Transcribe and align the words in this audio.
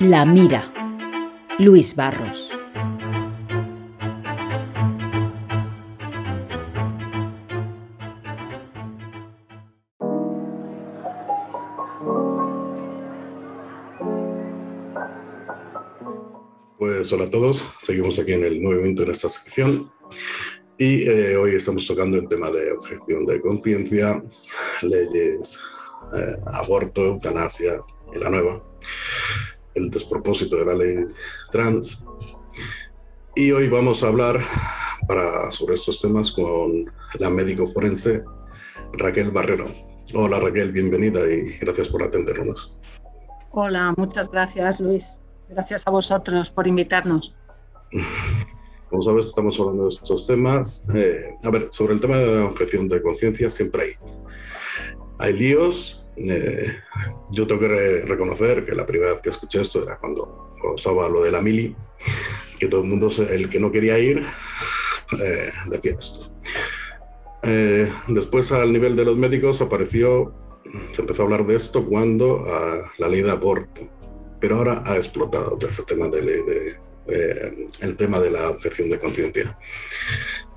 La 0.00 0.24
Mira. 0.24 0.72
Luis 1.58 1.96
Barros. 1.96 2.52
Pues 16.78 17.12
hola 17.12 17.24
a 17.24 17.30
todos, 17.30 17.64
seguimos 17.80 18.20
aquí 18.20 18.34
en 18.34 18.44
el 18.44 18.62
nuevo 18.62 18.80
momento 18.80 19.02
en 19.02 19.10
esta 19.10 19.28
sección 19.28 19.90
y 20.78 21.08
eh, 21.08 21.36
hoy 21.36 21.56
estamos 21.56 21.84
tocando 21.88 22.18
el 22.18 22.28
tema 22.28 22.52
de 22.52 22.70
objeción 22.70 23.26
de 23.26 23.40
conciencia, 23.40 24.22
leyes, 24.82 25.58
eh, 26.16 26.36
aborto, 26.54 27.04
eutanasia 27.04 27.80
y 28.14 28.18
la 28.20 28.30
nueva, 28.30 28.62
el 29.78 29.90
despropósito 29.90 30.56
de 30.56 30.66
la 30.66 30.74
ley 30.74 30.96
trans. 31.50 32.04
Y 33.34 33.52
hoy 33.52 33.68
vamos 33.68 34.02
a 34.02 34.08
hablar 34.08 34.40
para, 35.06 35.50
sobre 35.50 35.76
estos 35.76 36.00
temas 36.00 36.32
con 36.32 36.92
la 37.18 37.30
médico 37.30 37.66
forense 37.68 38.24
Raquel 38.94 39.30
Barrero. 39.30 39.66
Hola 40.14 40.40
Raquel, 40.40 40.72
bienvenida 40.72 41.20
y 41.20 41.58
gracias 41.60 41.88
por 41.88 42.02
atendernos. 42.02 42.76
Hola, 43.52 43.94
muchas 43.96 44.30
gracias 44.30 44.80
Luis. 44.80 45.14
Gracias 45.48 45.82
a 45.86 45.90
vosotros 45.90 46.50
por 46.50 46.66
invitarnos. 46.66 47.36
Como 48.90 49.02
sabes, 49.02 49.26
estamos 49.26 49.58
hablando 49.60 49.84
de 49.84 49.88
estos 49.90 50.26
temas. 50.26 50.86
Eh, 50.94 51.36
a 51.44 51.50
ver, 51.50 51.68
sobre 51.72 51.92
el 51.94 52.00
tema 52.00 52.16
de 52.16 52.40
la 52.40 52.46
objeción 52.46 52.88
de 52.88 53.02
conciencia 53.02 53.50
siempre 53.50 53.82
hay, 53.82 53.90
hay 55.18 55.32
líos. 55.34 56.08
Eh, 56.16 56.64
yo 57.30 57.46
tengo 57.46 57.60
que 57.60 58.02
reconocer 58.06 58.64
que 58.64 58.74
la 58.74 58.86
primera 58.86 59.12
vez 59.12 59.22
que 59.22 59.28
escuché 59.28 59.60
esto 59.60 59.82
era 59.82 59.96
cuando, 59.96 60.52
cuando 60.60 60.76
estaba 60.76 61.08
lo 61.08 61.22
de 61.22 61.30
la 61.30 61.40
mili, 61.40 61.76
que 62.58 62.66
todo 62.66 62.82
el 62.82 62.88
mundo, 62.88 63.08
el 63.30 63.48
que 63.48 63.60
no 63.60 63.70
quería 63.70 63.98
ir, 63.98 64.18
eh, 64.18 65.50
decía 65.70 65.92
esto. 65.98 66.34
después, 68.08 68.50
al 68.52 68.72
nivel 68.72 68.96
de 68.96 69.04
los 69.04 69.16
médicos, 69.16 69.60
apareció, 69.60 70.34
se 70.92 71.02
empezó 71.02 71.22
a 71.22 71.24
hablar 71.26 71.46
de 71.46 71.56
esto 71.56 71.86
cuando 71.86 72.44
la 72.98 73.08
ley 73.08 73.22
de 73.22 73.30
aborto 73.30 73.98
pero 74.40 74.56
ahora 74.56 74.82
ha 74.86 74.96
explotado 74.96 75.58
ese 75.60 75.82
tema 75.84 76.08
de, 76.08 76.78
el 77.80 77.96
tema 77.96 78.20
de 78.20 78.30
la 78.30 78.50
objeción 78.50 78.88
de 78.88 78.98
conciencia. 78.98 79.58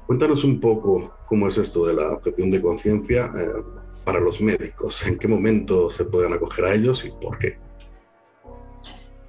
Cuéntanos 0.05 0.43
un 0.43 0.59
poco 0.59 1.15
cómo 1.25 1.47
es 1.47 1.57
esto 1.57 1.85
de 1.85 1.93
la 1.93 2.11
objeción 2.11 2.51
de 2.51 2.61
conciencia 2.61 3.31
eh, 3.33 3.63
para 4.03 4.19
los 4.19 4.41
médicos, 4.41 5.07
en 5.07 5.17
qué 5.17 5.27
momento 5.27 5.89
se 5.89 6.05
pueden 6.05 6.33
acoger 6.33 6.65
a 6.65 6.73
ellos 6.73 7.05
y 7.05 7.11
por 7.11 7.37
qué. 7.37 7.59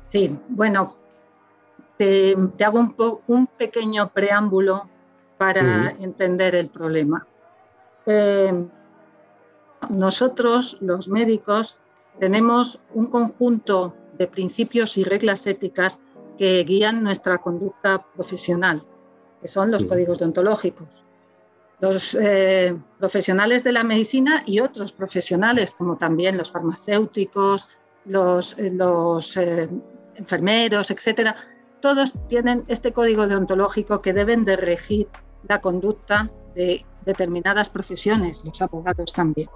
Sí, 0.00 0.36
bueno, 0.48 0.96
te, 1.98 2.36
hago 2.64 2.78
un, 2.78 2.94
un, 3.26 3.46
pequeño 3.46 4.12
preámbulo 4.12 4.88
para 5.38 5.90
entender 6.00 6.54
el 6.54 6.68
problema. 6.68 7.26
Eh, 8.06 8.66
nosotros, 9.90 10.76
los 10.80 11.08
médicos, 11.08 11.78
tenemos 12.18 12.80
un 12.94 13.06
conjunto 13.06 13.94
de 14.18 14.26
principios 14.26 14.96
y 14.96 15.04
reglas 15.04 15.46
éticas 15.46 15.98
que 16.38 16.62
guían 16.64 17.02
nuestra 17.02 17.38
conducta 17.38 18.04
profesional, 18.14 18.84
que 19.40 19.48
son 19.48 19.70
los 19.70 19.84
códigos 19.84 20.18
deontológicos. 20.18 21.04
Los 21.82 22.14
eh, 22.14 22.78
profesionales 23.00 23.64
de 23.64 23.72
la 23.72 23.82
medicina 23.82 24.44
y 24.46 24.60
otros 24.60 24.92
profesionales, 24.92 25.74
como 25.76 25.98
también 25.98 26.38
los 26.38 26.52
farmacéuticos, 26.52 27.66
los, 28.04 28.56
eh, 28.56 28.70
los 28.70 29.36
eh, 29.36 29.68
enfermeros, 30.14 30.92
etcétera, 30.92 31.34
todos 31.80 32.14
tienen 32.28 32.64
este 32.68 32.92
código 32.92 33.26
deontológico 33.26 34.00
que 34.00 34.12
deben 34.12 34.44
de 34.44 34.56
regir 34.56 35.08
la 35.48 35.60
conducta 35.60 36.30
de 36.54 36.86
determinadas 37.04 37.68
profesiones, 37.68 38.44
los 38.44 38.62
abogados 38.62 39.12
también. 39.12 39.50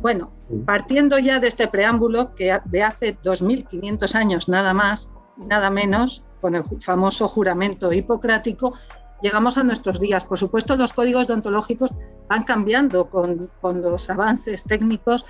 Bueno, 0.00 0.30
partiendo 0.64 1.18
ya 1.18 1.40
de 1.40 1.48
este 1.48 1.66
preámbulo, 1.66 2.36
que 2.36 2.56
de 2.66 2.82
hace 2.84 3.18
2.500 3.18 4.14
años 4.14 4.48
nada 4.48 4.72
más, 4.74 5.16
nada 5.36 5.70
menos, 5.70 6.24
con 6.40 6.54
el 6.54 6.62
famoso 6.80 7.26
juramento 7.26 7.92
hipocrático, 7.92 8.74
llegamos 9.22 9.58
a 9.58 9.64
nuestros 9.64 10.00
días. 10.00 10.24
Por 10.24 10.38
supuesto, 10.38 10.76
los 10.76 10.92
códigos 10.92 11.28
deontológicos 11.28 11.90
van 12.28 12.44
cambiando 12.44 13.08
con, 13.08 13.50
los 13.62 14.10
avances 14.10 14.64
técnicos 14.64 15.24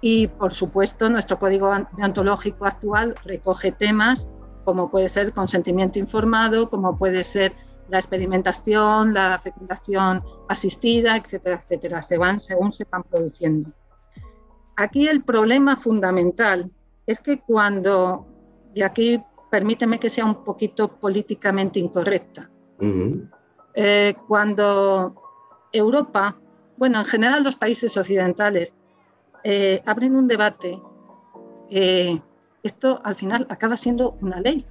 y, 0.00 0.28
por 0.28 0.52
supuesto, 0.52 1.08
nuestro 1.08 1.38
código 1.38 1.72
deontológico 1.96 2.66
actual 2.66 3.14
recoge 3.24 3.72
temas 3.72 4.28
como 4.64 4.90
puede 4.90 5.08
ser 5.08 5.32
consentimiento 5.32 5.98
informado, 5.98 6.70
como 6.70 6.96
puede 6.96 7.22
ser 7.22 7.52
la 7.88 7.98
experimentación, 7.98 9.12
la 9.12 9.38
fecundación 9.38 10.22
asistida, 10.48 11.16
etcétera, 11.16 11.56
etcétera. 11.56 12.02
Se 12.02 12.16
van 12.16 12.40
según 12.40 12.72
se 12.72 12.86
van 12.90 13.02
produciendo. 13.02 13.70
Aquí 14.76 15.06
el 15.06 15.22
problema 15.22 15.76
fundamental 15.76 16.70
es 17.06 17.20
que 17.20 17.40
cuando, 17.40 18.26
y 18.74 18.82
aquí 18.82 19.22
permíteme 19.50 20.00
que 20.00 20.10
sea 20.10 20.24
un 20.24 20.42
poquito 20.42 20.98
políticamente 20.98 21.78
incorrecta, 21.78 22.50
eh, 23.74 24.14
cuando 24.28 25.14
Europa, 25.72 26.36
bueno, 26.76 27.00
en 27.00 27.04
general 27.04 27.44
los 27.44 27.56
países 27.56 27.96
occidentales, 27.96 28.74
eh, 29.42 29.82
abren 29.84 30.16
un 30.16 30.28
debate, 30.28 30.80
eh, 31.70 32.20
esto 32.62 33.00
al 33.04 33.14
final 33.14 33.46
acaba 33.50 33.76
siendo 33.76 34.16
una 34.20 34.40
ley. 34.40 34.66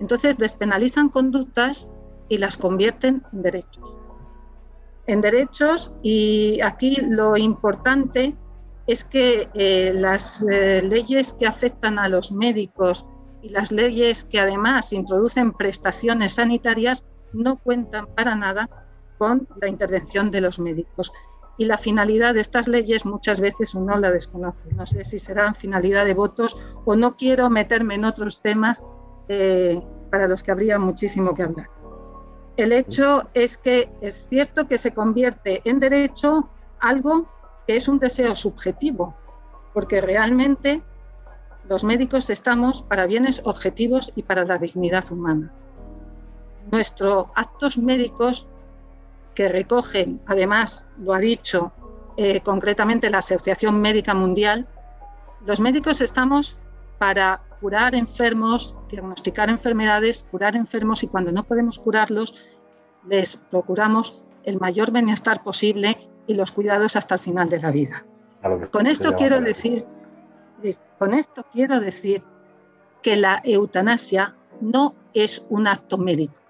Entonces 0.00 0.38
despenalizan 0.38 1.08
conductas 1.08 1.86
y 2.28 2.38
las 2.38 2.56
convierten 2.56 3.22
en 3.32 3.42
derechos. 3.42 3.96
En 5.06 5.20
derechos 5.20 5.94
y 6.02 6.60
aquí 6.60 6.96
lo 6.96 7.36
importante 7.36 8.34
es 8.86 9.04
que 9.04 9.48
las 9.94 10.42
leyes 10.42 11.34
que 11.34 11.46
afectan 11.46 11.98
a 11.98 12.08
los 12.08 12.32
médicos 12.32 13.06
y 13.46 13.48
las 13.50 13.70
leyes 13.70 14.24
que 14.24 14.40
además 14.40 14.92
introducen 14.92 15.52
prestaciones 15.52 16.34
sanitarias 16.34 17.04
no 17.32 17.58
cuentan 17.58 18.08
para 18.08 18.34
nada 18.34 18.68
con 19.18 19.46
la 19.60 19.68
intervención 19.68 20.32
de 20.32 20.40
los 20.40 20.58
médicos. 20.58 21.12
Y 21.56 21.66
la 21.66 21.78
finalidad 21.78 22.34
de 22.34 22.40
estas 22.40 22.66
leyes 22.66 23.06
muchas 23.06 23.38
veces 23.38 23.74
uno 23.74 23.96
la 23.98 24.10
desconoce. 24.10 24.68
No 24.74 24.84
sé 24.84 25.04
si 25.04 25.20
serán 25.20 25.54
finalidad 25.54 26.04
de 26.04 26.14
votos 26.14 26.56
o 26.84 26.96
no 26.96 27.16
quiero 27.16 27.48
meterme 27.48 27.94
en 27.94 28.04
otros 28.04 28.42
temas 28.42 28.84
eh, 29.28 29.80
para 30.10 30.26
los 30.26 30.42
que 30.42 30.50
habría 30.50 30.80
muchísimo 30.80 31.32
que 31.32 31.44
hablar. 31.44 31.70
El 32.56 32.72
hecho 32.72 33.28
es 33.32 33.58
que 33.58 33.88
es 34.00 34.26
cierto 34.28 34.66
que 34.66 34.76
se 34.76 34.92
convierte 34.92 35.62
en 35.64 35.78
derecho 35.78 36.48
algo 36.80 37.28
que 37.66 37.76
es 37.76 37.86
un 37.86 38.00
deseo 38.00 38.34
subjetivo, 38.34 39.14
porque 39.72 40.00
realmente 40.00 40.82
los 41.68 41.84
médicos 41.84 42.30
estamos 42.30 42.82
para 42.82 43.06
bienes 43.06 43.40
objetivos 43.44 44.12
y 44.14 44.22
para 44.22 44.44
la 44.44 44.58
dignidad 44.58 45.10
humana. 45.10 45.52
Nuestros 46.70 47.26
actos 47.34 47.78
médicos 47.78 48.48
que 49.34 49.48
recogen, 49.48 50.20
además, 50.26 50.86
lo 50.98 51.12
ha 51.12 51.18
dicho 51.18 51.72
eh, 52.16 52.40
concretamente 52.40 53.10
la 53.10 53.18
Asociación 53.18 53.80
Médica 53.80 54.14
Mundial, 54.14 54.66
los 55.44 55.60
médicos 55.60 56.00
estamos 56.00 56.58
para 56.98 57.42
curar 57.60 57.94
enfermos, 57.94 58.76
diagnosticar 58.88 59.50
enfermedades, 59.50 60.24
curar 60.30 60.56
enfermos 60.56 61.02
y 61.02 61.08
cuando 61.08 61.30
no 61.32 61.44
podemos 61.44 61.78
curarlos, 61.78 62.34
les 63.06 63.36
procuramos 63.36 64.20
el 64.44 64.58
mayor 64.58 64.90
bienestar 64.92 65.42
posible 65.42 66.08
y 66.26 66.34
los 66.34 66.52
cuidados 66.52 66.96
hasta 66.96 67.16
el 67.16 67.20
final 67.20 67.48
de 67.48 67.60
la 67.60 67.70
vida. 67.70 68.04
Con 68.70 68.86
esto 68.86 69.12
quiero 69.12 69.40
decir, 69.40 69.84
con 70.98 71.14
esto 71.14 71.44
quiero 71.52 71.80
decir 71.80 72.22
que 73.02 73.16
la 73.16 73.40
eutanasia 73.44 74.34
no 74.60 74.94
es 75.14 75.44
un 75.48 75.66
acto 75.66 75.98
médico. 75.98 76.40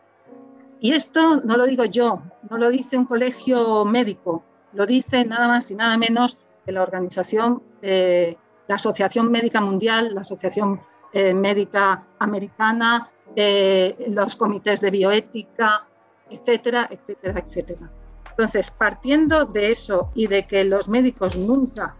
Y 0.80 0.92
esto 0.92 1.40
no 1.44 1.56
lo 1.56 1.66
digo 1.66 1.84
yo, 1.84 2.22
no 2.48 2.58
lo 2.58 2.68
dice 2.70 2.96
un 2.96 3.06
colegio 3.06 3.84
médico, 3.84 4.44
lo 4.72 4.86
dice 4.86 5.24
nada 5.24 5.48
más 5.48 5.70
y 5.70 5.74
nada 5.74 5.96
menos 5.96 6.38
que 6.64 6.72
la 6.72 6.82
organización, 6.82 7.62
eh, 7.82 8.36
la 8.68 8.74
Asociación 8.76 9.30
Médica 9.30 9.60
Mundial, 9.60 10.14
la 10.14 10.20
Asociación 10.20 10.80
eh, 11.12 11.32
Médica 11.32 12.04
Americana, 12.18 13.10
eh, 13.34 14.06
los 14.10 14.36
comités 14.36 14.80
de 14.80 14.90
bioética, 14.90 15.86
etcétera, 16.28 16.88
etcétera, 16.90 17.40
etcétera. 17.40 17.90
Entonces, 18.30 18.70
partiendo 18.70 19.46
de 19.46 19.70
eso 19.70 20.10
y 20.14 20.26
de 20.26 20.46
que 20.46 20.64
los 20.64 20.88
médicos 20.88 21.36
nunca 21.36 21.94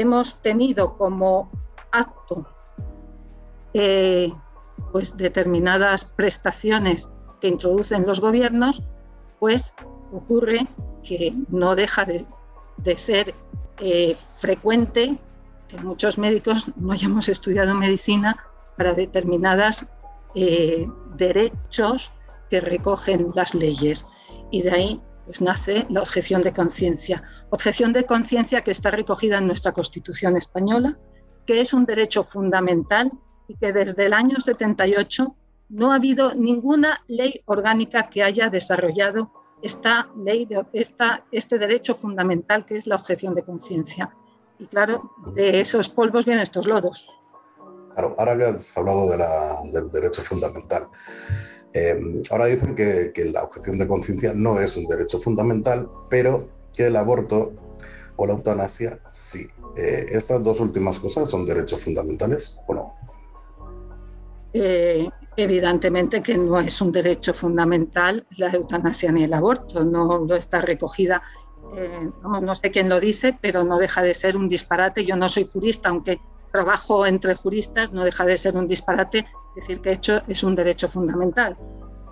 hemos 0.00 0.36
tenido 0.36 0.96
como 0.96 1.50
acto 1.90 2.46
eh, 3.74 4.32
pues 4.92 5.16
determinadas 5.16 6.04
prestaciones 6.04 7.08
que 7.40 7.48
introducen 7.48 8.06
los 8.06 8.20
gobiernos, 8.20 8.82
pues 9.38 9.74
ocurre 10.12 10.66
que 11.02 11.34
no 11.50 11.74
deja 11.74 12.04
de, 12.04 12.26
ser 12.96 13.34
eh, 13.80 14.16
frecuente 14.38 15.18
que 15.68 15.76
muchos 15.78 16.18
médicos 16.18 16.66
no 16.76 16.92
hayamos 16.92 17.28
estudiado 17.28 17.74
medicina 17.74 18.42
para 18.76 18.94
determinados 18.94 19.84
eh, 20.34 20.88
derechos 21.16 22.12
que 22.48 22.60
recogen 22.60 23.32
las 23.34 23.54
leyes. 23.54 24.06
Y 24.50 24.62
de 24.62 24.70
ahí 24.70 25.02
pues, 25.28 25.42
nace 25.42 25.86
la 25.90 26.00
objeción 26.00 26.40
de 26.40 26.54
conciencia. 26.54 27.22
Objeción 27.50 27.92
de 27.92 28.06
conciencia 28.06 28.64
que 28.64 28.70
está 28.70 28.90
recogida 28.90 29.36
en 29.36 29.46
nuestra 29.46 29.72
Constitución 29.72 30.38
española, 30.38 30.98
que 31.46 31.60
es 31.60 31.74
un 31.74 31.84
derecho 31.84 32.24
fundamental 32.24 33.12
y 33.46 33.54
que 33.56 33.74
desde 33.74 34.06
el 34.06 34.14
año 34.14 34.40
78 34.40 35.36
no 35.68 35.92
ha 35.92 35.96
habido 35.96 36.32
ninguna 36.32 37.04
ley 37.08 37.42
orgánica 37.44 38.08
que 38.08 38.22
haya 38.22 38.48
desarrollado 38.48 39.30
esta 39.60 40.08
ley, 40.16 40.48
esta, 40.72 41.26
este 41.30 41.58
derecho 41.58 41.94
fundamental 41.94 42.64
que 42.64 42.76
es 42.76 42.86
la 42.86 42.94
objeción 42.94 43.34
de 43.34 43.42
conciencia. 43.42 44.08
Y 44.58 44.66
claro, 44.66 45.12
de 45.34 45.60
esos 45.60 45.90
polvos 45.90 46.24
vienen 46.24 46.42
estos 46.42 46.66
lodos. 46.66 47.06
Claro, 47.92 48.14
ahora 48.16 48.34
que 48.38 48.44
has 48.46 48.74
hablado 48.78 49.10
del 49.10 49.90
derecho 49.90 50.22
fundamental, 50.22 50.88
eh, 51.74 52.00
ahora 52.30 52.46
dicen 52.46 52.74
que, 52.74 53.12
la 53.32 53.42
objeción 53.42 53.78
de 53.78 53.86
conciencia 53.86 54.32
no 54.34 54.60
es 54.60 54.76
un 54.76 54.86
derecho 54.86 55.18
fundamental, 55.18 55.88
pero 56.08 56.48
que 56.74 56.86
el 56.86 56.96
aborto 56.96 57.52
o 58.16 58.26
la 58.26 58.32
eutanasia 58.32 59.00
sí. 59.10 59.46
Eh, 59.76 60.06
¿Estas 60.12 60.42
dos 60.42 60.60
últimas 60.60 60.98
cosas 60.98 61.30
son 61.30 61.44
derechos 61.44 61.84
fundamentales 61.84 62.58
o 62.66 62.74
no? 62.74 62.94
Eh, 64.52 65.08
evidentemente 65.36 66.22
que 66.22 66.36
no 66.36 66.58
es 66.58 66.80
un 66.80 66.90
derecho 66.90 67.34
fundamental 67.34 68.26
la 68.38 68.50
eutanasia 68.50 69.12
ni 69.12 69.24
el 69.24 69.34
aborto, 69.34 69.84
no 69.84 70.24
lo 70.26 70.34
está 70.34 70.60
recogida. 70.60 71.22
Eh, 71.76 72.10
no 72.22 72.54
sé 72.54 72.70
quién 72.70 72.88
lo 72.88 72.98
dice, 72.98 73.38
pero 73.40 73.62
no 73.62 73.78
deja 73.78 74.02
de 74.02 74.14
ser 74.14 74.36
un 74.36 74.48
disparate. 74.48 75.04
Yo 75.04 75.16
no 75.16 75.28
soy 75.28 75.44
jurista, 75.44 75.90
aunque 75.90 76.18
trabajo 76.50 77.06
entre 77.06 77.34
juristas, 77.34 77.92
no 77.92 78.04
deja 78.04 78.24
de 78.24 78.38
ser 78.38 78.56
un 78.56 78.66
disparate 78.66 79.26
decir 79.60 79.80
que 79.80 79.92
hecho 79.92 80.20
es 80.26 80.42
un 80.42 80.54
derecho 80.54 80.88
fundamental. 80.88 81.56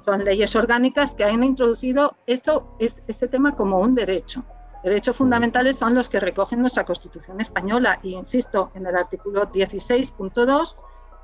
Son 0.04 0.24
leyes 0.24 0.54
orgánicas 0.54 1.14
que 1.14 1.24
han 1.24 1.42
introducido 1.42 2.16
esto, 2.26 2.76
es, 2.78 3.02
este 3.08 3.28
tema 3.28 3.56
como 3.56 3.80
un 3.80 3.94
derecho. 3.94 4.44
Derechos 4.84 5.16
fundamentales 5.16 5.76
son 5.76 5.94
los 5.94 6.08
que 6.08 6.20
recogen 6.20 6.60
nuestra 6.60 6.84
Constitución 6.84 7.40
española 7.40 7.98
y 8.02 8.14
insisto 8.14 8.70
en 8.74 8.86
el 8.86 8.96
artículo 8.96 9.50
16.2 9.50 10.76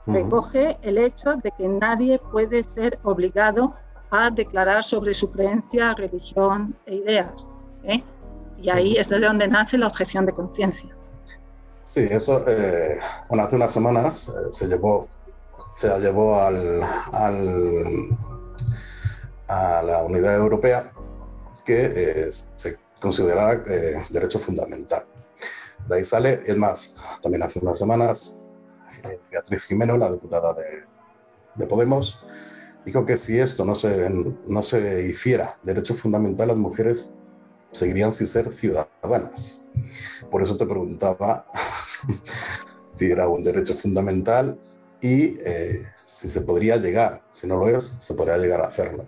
recoge 0.06 0.78
el 0.82 0.98
hecho 0.98 1.36
de 1.36 1.52
que 1.52 1.68
nadie 1.68 2.18
puede 2.18 2.64
ser 2.64 2.98
obligado 3.04 3.74
a 4.10 4.30
declarar 4.30 4.82
sobre 4.82 5.14
su 5.14 5.30
creencia, 5.30 5.94
religión 5.94 6.76
e 6.86 6.96
ideas. 6.96 7.48
¿eh? 7.84 8.02
Y 8.60 8.68
ahí 8.68 8.96
es 8.96 9.08
de 9.08 9.20
donde 9.20 9.48
nace 9.48 9.78
la 9.78 9.86
objeción 9.86 10.26
de 10.26 10.32
conciencia. 10.32 10.94
Sí, 11.82 12.06
eso, 12.10 12.44
eh, 12.46 13.00
bueno, 13.28 13.44
hace 13.44 13.56
unas 13.56 13.72
semanas 13.72 14.28
eh, 14.28 14.48
se 14.50 14.68
llevó, 14.68 15.08
se 15.74 15.88
llevó 16.00 16.40
al, 16.40 16.82
a 19.48 19.82
la 19.82 20.02
Unidad 20.04 20.36
Europea 20.36 20.92
que 21.64 22.30
se 22.56 22.78
considera 23.00 23.56
derecho 24.10 24.38
fundamental. 24.38 25.02
De 25.88 25.96
ahí 25.96 26.04
sale, 26.04 26.40
es 26.46 26.56
más, 26.56 26.96
también 27.22 27.42
hace 27.42 27.58
unas 27.60 27.78
semanas 27.78 28.38
Beatriz 29.30 29.64
Jimeno, 29.64 29.96
la 29.96 30.10
diputada 30.10 30.54
de, 30.54 31.66
Podemos, 31.66 32.24
dijo 32.84 33.04
que 33.04 33.16
si 33.16 33.38
esto 33.38 33.64
no 33.64 33.74
se, 33.74 34.08
no 34.48 34.62
se 34.62 35.06
hiciera 35.06 35.58
derecho 35.62 35.92
fundamental, 35.92 36.48
las 36.48 36.56
mujeres 36.56 37.12
seguirían 37.72 38.10
sin 38.10 38.26
ser 38.26 38.50
ciudadanas. 38.52 39.66
Por 40.30 40.42
eso 40.42 40.56
te 40.56 40.66
preguntaba 40.66 41.44
si 42.96 43.10
era 43.10 43.28
un 43.28 43.44
derecho 43.44 43.74
fundamental 43.74 44.58
y 45.02 45.36
eh, 45.44 45.82
si 46.06 46.28
se 46.28 46.40
podría 46.42 46.76
llegar, 46.76 47.22
si 47.28 47.46
no 47.46 47.56
lo 47.56 47.68
es, 47.68 47.96
se 47.98 48.14
podría 48.14 48.38
llegar 48.38 48.60
a 48.60 48.66
hacerlo. 48.68 49.02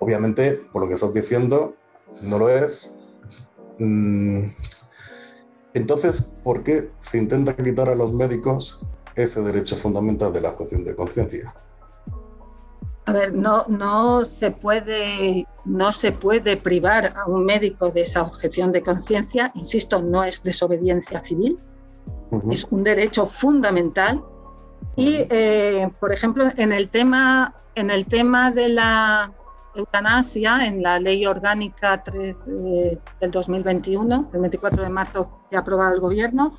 Obviamente, 0.00 0.58
por 0.72 0.82
lo 0.82 0.88
que 0.88 0.94
estás 0.94 1.12
diciendo, 1.12 1.76
no 2.22 2.38
lo 2.38 2.48
es. 2.48 2.98
Mm, 3.78 4.44
entonces, 5.74 6.22
¿por 6.42 6.64
qué 6.64 6.90
se 6.96 7.18
intenta 7.18 7.54
quitar 7.54 7.90
a 7.90 7.94
los 7.94 8.14
médicos 8.14 8.80
ese 9.14 9.42
derecho 9.42 9.76
fundamental 9.76 10.32
de 10.32 10.40
la 10.40 10.52
cuestión 10.52 10.84
de 10.84 10.96
conciencia? 10.96 11.54
A 13.04 13.12
ver, 13.12 13.34
no, 13.34 13.66
no, 13.68 14.24
se 14.24 14.50
puede, 14.50 15.46
no 15.64 15.92
se 15.92 16.12
puede 16.12 16.56
privar 16.56 17.14
a 17.16 17.26
un 17.26 17.44
médico 17.44 17.90
de 17.90 18.02
esa 18.02 18.22
objeción 18.22 18.70
de 18.72 18.82
conciencia. 18.82 19.50
Insisto, 19.54 20.02
no 20.02 20.24
es 20.24 20.42
desobediencia 20.42 21.20
civil, 21.22 21.58
es 22.50 22.64
un 22.70 22.84
derecho 22.84 23.24
fundamental. 23.24 24.22
Y, 24.96 25.26
eh, 25.30 25.90
por 26.00 26.12
ejemplo, 26.12 26.48
en 26.56 26.72
el 26.72 26.88
tema, 26.88 27.54
en 27.74 27.90
el 27.90 28.06
tema 28.06 28.50
de 28.50 28.68
la 28.70 29.32
eutanasia, 29.74 30.66
en 30.66 30.82
la 30.82 30.98
ley 30.98 31.26
orgánica 31.26 32.02
3 32.02 32.48
eh, 32.48 32.98
del 33.20 33.30
2021, 33.30 34.30
el 34.32 34.40
24 34.40 34.82
de 34.82 34.90
marzo 34.90 35.46
que 35.50 35.56
ha 35.56 35.60
aprobado 35.60 35.94
el 35.94 36.00
Gobierno, 36.00 36.58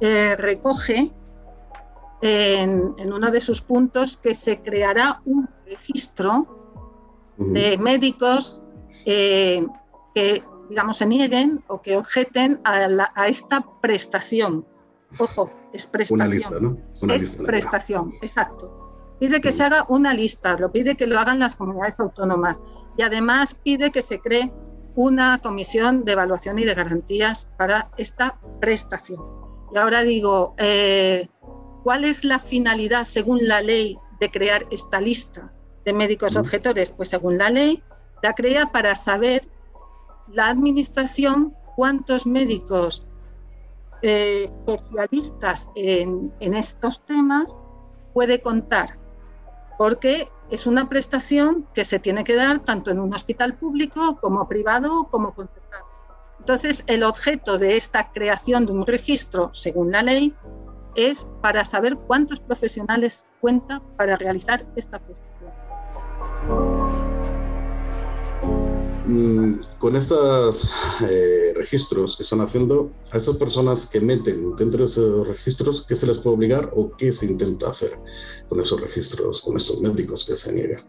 eh, 0.00 0.36
recoge 0.36 1.10
en, 2.20 2.94
uno 3.12 3.30
de 3.30 3.40
sus 3.40 3.60
puntos 3.60 4.16
que 4.16 4.34
se 4.34 4.60
creará 4.62 5.20
un 5.24 5.48
registro 5.66 6.46
de 7.38 7.76
médicos 7.78 8.62
eh, 9.04 9.66
que, 10.14 10.42
digamos, 10.70 10.98
se 10.98 11.06
nieguen 11.06 11.62
o 11.66 11.80
que 11.82 11.96
objeten 11.96 12.60
a, 12.64 13.26
esta 13.26 13.64
prestación. 13.80 14.66
Ojo, 15.18 15.50
es 15.72 15.86
prestación. 15.86 16.20
Una 16.20 16.28
lista, 16.28 16.56
¿no? 16.60 16.76
Una 17.02 17.14
es 17.14 17.36
prestación, 17.36 18.10
exacto. 18.22 19.16
Pide 19.20 19.40
que 19.40 19.52
se 19.52 19.62
haga 19.62 19.86
una 19.88 20.12
lista, 20.12 20.56
lo 20.58 20.70
pide 20.70 20.96
que 20.96 21.06
lo 21.06 21.18
hagan 21.18 21.38
las 21.38 21.56
comunidades 21.56 21.98
autónomas 22.00 22.60
y 22.98 23.02
además 23.02 23.54
pide 23.54 23.90
que 23.90 24.02
se 24.02 24.20
cree 24.20 24.52
una 24.94 25.38
comisión 25.38 26.04
de 26.04 26.12
evaluación 26.12 26.58
y 26.58 26.64
de 26.64 26.74
garantías 26.74 27.48
para 27.56 27.90
esta 27.96 28.38
prestación. 28.60 29.20
Y 29.74 29.78
ahora 29.78 30.02
digo, 30.02 30.54
eh, 30.58 31.28
¿cuál 31.82 32.04
es 32.04 32.24
la 32.24 32.38
finalidad 32.38 33.04
según 33.04 33.46
la 33.46 33.60
ley 33.60 33.98
de 34.20 34.30
crear 34.30 34.66
esta 34.70 35.00
lista 35.00 35.52
de 35.84 35.92
médicos 35.92 36.36
objetores? 36.36 36.90
Pues 36.90 37.10
según 37.10 37.38
la 37.38 37.50
ley, 37.50 37.82
la 38.22 38.34
crea 38.34 38.66
para 38.72 38.96
saber 38.96 39.48
la 40.32 40.48
administración 40.48 41.54
cuántos 41.76 42.26
médicos 42.26 43.06
eh, 44.02 44.44
especialistas 44.44 45.70
en, 45.74 46.32
estos 46.40 47.04
temas 47.04 47.54
puede 48.12 48.40
contar 48.40 48.98
porque 49.78 50.28
es 50.50 50.66
una 50.66 50.88
prestación 50.88 51.66
que 51.74 51.84
se 51.84 51.98
tiene 51.98 52.24
que 52.24 52.34
dar 52.34 52.60
tanto 52.60 52.90
en 52.90 53.00
un 53.00 53.12
hospital 53.14 53.56
público 53.56 54.18
como 54.20 54.48
privado 54.48 55.08
como 55.10 55.34
concertado. 55.34 55.84
Entonces, 56.38 56.84
el 56.86 57.02
objeto 57.02 57.58
de 57.58 57.76
esta 57.76 58.12
creación 58.12 58.66
de 58.66 58.72
un 58.72 58.86
registro, 58.86 59.50
según 59.52 59.90
la 59.90 60.02
ley, 60.02 60.34
es 60.94 61.26
para 61.42 61.64
saber 61.64 61.96
cuántos 61.96 62.40
profesionales 62.40 63.26
cuenta 63.40 63.82
para 63.96 64.16
realizar 64.16 64.64
esta 64.76 64.98
prestación. 64.98 65.65
Con 69.78 69.94
estos 69.94 71.02
eh, 71.02 71.52
registros 71.56 72.16
que 72.16 72.24
están 72.24 72.40
haciendo, 72.40 72.90
a 73.12 73.16
esas 73.16 73.36
personas 73.36 73.86
que 73.86 74.00
meten 74.00 74.56
dentro 74.56 74.80
de 74.80 74.84
esos 74.86 75.28
registros, 75.28 75.84
¿qué 75.86 75.94
se 75.94 76.06
les 76.06 76.18
puede 76.18 76.36
obligar 76.36 76.72
o 76.74 76.90
qué 76.96 77.12
se 77.12 77.26
intenta 77.26 77.68
hacer 77.68 77.98
con 78.48 78.60
esos 78.60 78.80
registros, 78.80 79.42
con 79.42 79.56
estos 79.56 79.80
médicos 79.80 80.24
que 80.24 80.34
se 80.34 80.52
niegan? 80.52 80.80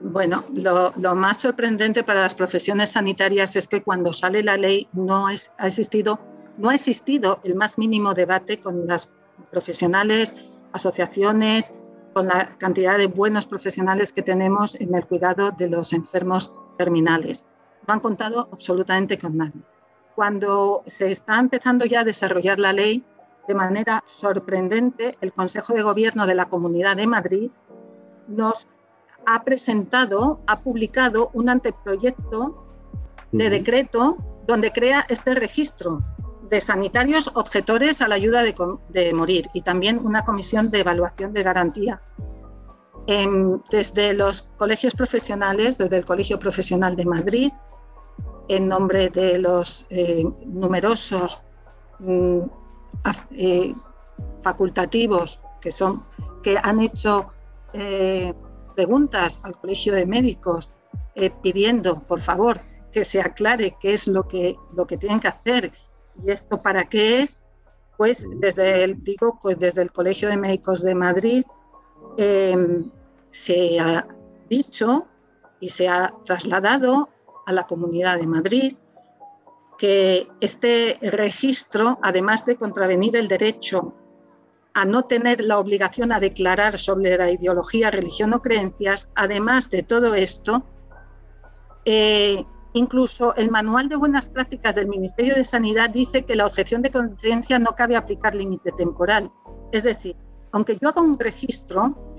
Bueno, 0.00 0.44
lo, 0.54 1.14
más 1.14 1.38
sorprendente 1.38 2.02
para 2.02 2.22
las 2.22 2.34
profesiones 2.34 2.90
sanitarias 2.90 3.54
es 3.54 3.68
que 3.68 3.82
cuando 3.82 4.12
sale 4.12 4.42
la 4.42 4.56
ley 4.56 4.88
no 4.92 5.28
ha 5.28 5.34
existido, 5.66 6.18
no 6.58 6.70
ha 6.70 6.74
existido 6.74 7.38
el 7.44 7.54
más 7.54 7.78
mínimo 7.78 8.12
debate 8.12 8.58
con 8.58 8.88
las 8.88 9.08
profesionales, 9.52 10.34
asociaciones, 10.72 11.72
con 12.12 12.26
la 12.26 12.56
cantidad 12.58 12.98
de 12.98 13.06
buenos 13.06 13.46
profesionales 13.46 14.12
que 14.12 14.22
tenemos 14.22 14.74
en 14.74 14.94
el 14.94 15.06
cuidado 15.06 15.52
de 15.52 15.68
los 15.68 15.92
enfermos 15.92 16.52
terminales. 16.76 17.44
No 17.86 17.94
han 17.94 18.00
contado 18.00 18.48
absolutamente 18.52 19.18
con 19.18 19.36
nadie. 19.36 19.62
Cuando 20.14 20.82
se 20.86 21.10
está 21.10 21.38
empezando 21.38 21.84
ya 21.84 22.00
a 22.00 22.04
desarrollar 22.04 22.58
la 22.58 22.72
ley, 22.72 23.04
de 23.48 23.54
manera 23.54 24.04
sorprendente, 24.06 25.16
el 25.20 25.32
Consejo 25.32 25.74
de 25.74 25.82
Gobierno 25.82 26.26
de 26.26 26.34
la 26.34 26.48
Comunidad 26.48 26.96
de 26.96 27.06
Madrid 27.06 27.50
nos 28.28 28.68
ha 29.26 29.42
presentado, 29.42 30.40
ha 30.46 30.60
publicado 30.60 31.30
un 31.32 31.48
anteproyecto 31.48 32.66
de 33.32 33.50
decreto 33.50 34.16
donde 34.46 34.72
crea 34.72 35.04
este 35.08 35.34
registro 35.34 36.02
de 36.50 36.60
sanitarios 36.60 37.30
objetores 37.34 38.02
a 38.02 38.08
la 38.08 38.16
ayuda 38.16 38.42
de, 38.42 39.14
morir 39.14 39.48
y 39.54 39.62
también 39.62 40.04
una 40.04 40.24
comisión 40.24 40.70
de 40.70 40.80
evaluación 40.80 41.32
de 41.32 41.42
garantía. 41.42 42.02
Desde 43.06 44.14
los 44.14 44.42
colegios 44.56 44.94
profesionales, 44.94 45.78
desde 45.78 45.96
el 45.96 46.04
Colegio 46.04 46.38
Profesional 46.38 46.94
de 46.96 47.04
Madrid, 47.04 47.52
en 48.48 48.68
nombre 48.68 49.08
de 49.08 49.38
los 49.38 49.86
eh, 49.90 50.24
numerosos 50.46 51.40
mm, 51.98 52.40
eh, 53.32 53.74
facultativos 54.42 55.40
que, 55.60 55.70
son, 55.70 56.04
que 56.42 56.58
han 56.62 56.80
hecho 56.80 57.32
eh, 57.72 58.34
preguntas 58.74 59.40
al 59.42 59.56
Colegio 59.58 59.94
de 59.94 60.06
Médicos 60.06 60.70
eh, 61.14 61.30
pidiendo, 61.42 62.00
por 62.00 62.20
favor, 62.20 62.60
que 62.90 63.04
se 63.04 63.20
aclare 63.20 63.76
qué 63.80 63.94
es 63.94 64.06
lo 64.06 64.28
que, 64.28 64.56
lo 64.74 64.86
que 64.86 64.98
tienen 64.98 65.20
que 65.20 65.28
hacer. 65.28 65.72
Y 66.22 66.30
esto 66.30 66.60
para 66.60 66.84
qué 66.84 67.22
es, 67.22 67.38
pues 67.96 68.26
desde 68.36 68.84
el, 68.84 69.02
digo, 69.02 69.38
pues 69.40 69.58
desde 69.58 69.82
el 69.82 69.92
Colegio 69.92 70.28
de 70.28 70.36
Médicos 70.36 70.82
de 70.82 70.94
Madrid 70.94 71.44
em, 72.16 72.90
se 73.30 73.80
ha 73.80 74.06
dicho 74.48 75.06
y 75.60 75.68
se 75.68 75.88
ha 75.88 76.14
trasladado 76.24 77.08
a 77.46 77.52
la 77.52 77.66
Comunidad 77.66 78.18
de 78.18 78.26
Madrid 78.26 78.76
que 79.78 80.28
este 80.40 80.98
registro, 81.02 81.98
además 82.02 82.44
de 82.44 82.56
contravenir 82.56 83.16
el 83.16 83.28
derecho 83.28 83.94
a 84.74 84.84
no 84.84 85.02
tener 85.02 85.40
la 85.40 85.58
obligación 85.58 86.12
a 86.12 86.20
declarar 86.20 86.78
sobre 86.78 87.16
la 87.16 87.30
ideología, 87.30 87.90
religión 87.90 88.32
o 88.32 88.40
creencias, 88.40 89.10
además 89.14 89.70
de 89.70 89.82
todo 89.82 90.14
esto, 90.14 90.64
eh, 91.84 92.44
incluso 92.74 93.34
el 93.34 93.50
manual 93.50 93.88
de 93.88 93.96
buenas 93.96 94.28
prácticas 94.28 94.74
del 94.74 94.88
Ministerio 94.88 95.34
de 95.34 95.44
Sanidad 95.44 95.90
dice 95.90 96.24
que 96.24 96.36
la 96.36 96.46
objeción 96.46 96.80
de 96.82 96.90
conciencia 96.90 97.58
no 97.58 97.74
cabe 97.74 97.96
aplicar 97.96 98.34
límite 98.34 98.72
temporal. 98.72 99.30
Es 99.72 99.82
decir, 99.82 100.16
aunque 100.52 100.78
yo 100.80 100.88
haga 100.88 101.00
un 101.00 101.18
registro, 101.18 102.14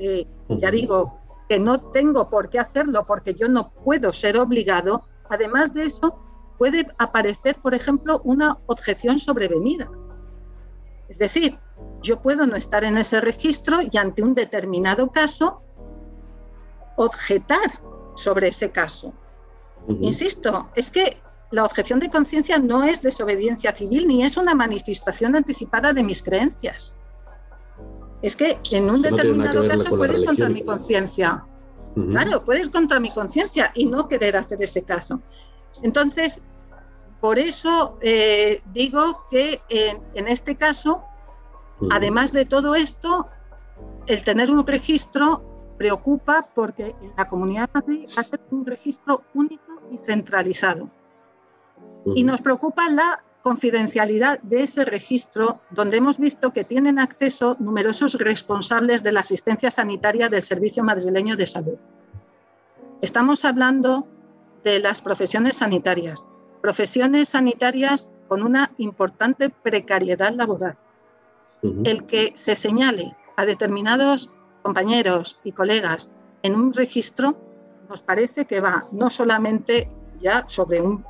ya 0.49 0.71
digo 0.71 1.19
que 1.47 1.59
no 1.59 1.79
tengo 1.91 2.29
por 2.29 2.49
qué 2.49 2.59
hacerlo 2.59 3.05
porque 3.05 3.35
yo 3.35 3.47
no 3.47 3.71
puedo 3.71 4.11
ser 4.11 4.37
obligado, 4.37 5.03
además 5.29 5.73
de 5.73 5.85
eso 5.85 6.19
puede 6.57 6.87
aparecer, 6.97 7.55
por 7.61 7.73
ejemplo, 7.73 8.21
una 8.23 8.57
objeción 8.65 9.19
sobrevenida. 9.19 9.89
Es 11.09 11.19
decir, 11.19 11.59
yo 12.01 12.21
puedo 12.21 12.47
no 12.47 12.55
estar 12.55 12.83
en 12.83 12.97
ese 12.97 13.21
registro 13.21 13.79
y 13.81 13.97
ante 13.97 14.23
un 14.23 14.33
determinado 14.33 15.11
caso 15.11 15.61
objetar 16.95 17.81
sobre 18.15 18.47
ese 18.47 18.71
caso. 18.71 19.13
Insisto, 19.87 20.69
es 20.75 20.89
que 20.89 21.21
la 21.51 21.65
objeción 21.65 21.99
de 21.99 22.09
conciencia 22.09 22.57
no 22.57 22.83
es 22.83 23.01
desobediencia 23.01 23.75
civil 23.75 24.07
ni 24.07 24.23
es 24.23 24.37
una 24.37 24.55
manifestación 24.55 25.35
anticipada 25.35 25.93
de 25.93 26.03
mis 26.03 26.23
creencias. 26.23 26.97
Es 28.23 28.35
que 28.35 28.57
en 28.71 28.89
un 28.89 29.03
determinado 29.03 29.67
caso 29.67 29.89
puede 29.89 30.19
ir 30.19 30.25
contra 30.25 30.49
mi 30.49 30.63
conciencia. 30.63 31.45
Claro, 31.93 32.43
puede 32.43 32.61
ir 32.61 32.71
contra 32.71 32.99
mi 32.99 33.11
conciencia 33.11 33.71
y 33.75 33.85
no 33.85 34.07
querer 34.07 34.35
hacer 34.35 34.63
ese 34.63 34.83
caso. 34.83 35.21
Entonces, 35.83 36.41
por 37.21 37.37
eso 37.37 37.99
eh, 38.01 38.63
digo 38.73 39.27
que 39.29 39.61
en 39.69 40.27
este 40.27 40.55
caso 40.55 41.03
Además 41.91 42.31
de 42.31 42.45
todo 42.45 42.75
esto, 42.75 43.27
el 44.07 44.23
tener 44.23 44.51
un 44.51 44.65
registro 44.65 45.75
preocupa 45.77 46.47
porque 46.53 46.95
en 47.01 47.13
la 47.17 47.27
Comunidad 47.27 47.69
de 47.69 47.81
Madrid 47.81 48.09
va 48.15 48.21
a 48.21 48.23
ser 48.23 48.41
un 48.51 48.65
registro 48.65 49.23
único 49.33 49.81
y 49.91 49.97
centralizado. 49.97 50.89
Y 52.15 52.23
nos 52.23 52.41
preocupa 52.41 52.89
la 52.89 53.23
confidencialidad 53.43 54.39
de 54.41 54.63
ese 54.63 54.85
registro, 54.85 55.59
donde 55.69 55.97
hemos 55.97 56.17
visto 56.17 56.51
que 56.51 56.63
tienen 56.63 56.97
acceso 56.97 57.55
numerosos 57.59 58.15
responsables 58.15 59.03
de 59.03 59.11
la 59.11 59.19
asistencia 59.19 59.69
sanitaria 59.69 60.29
del 60.29 60.41
Servicio 60.41 60.83
Madrileño 60.83 61.35
de 61.35 61.45
Salud. 61.45 61.77
Estamos 63.01 63.45
hablando 63.45 64.07
de 64.63 64.79
las 64.79 65.01
profesiones 65.01 65.57
sanitarias, 65.57 66.25
profesiones 66.61 67.29
sanitarias 67.29 68.09
con 68.27 68.41
una 68.41 68.71
importante 68.77 69.49
precariedad 69.49 70.33
laboral 70.33 70.77
el 71.63 72.05
que 72.05 72.33
se 72.35 72.55
señale 72.55 73.15
a 73.37 73.45
determinados 73.45 74.31
compañeros 74.61 75.39
y 75.43 75.51
colegas 75.51 76.11
en 76.41 76.55
un 76.55 76.73
registro 76.73 77.37
nos 77.89 78.01
parece 78.01 78.45
que 78.45 78.59
va 78.59 78.87
no 78.91 79.09
solamente 79.09 79.89
ya 80.19 80.45
sobre 80.47 80.81
un 80.81 81.05